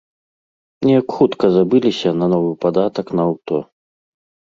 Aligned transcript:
Неяк 0.87 1.07
хутка 1.19 1.45
забыліся 1.57 2.09
на 2.25 2.33
новы 2.35 2.51
падатак 2.67 3.07
на 3.21 3.31
аўто. 3.31 3.55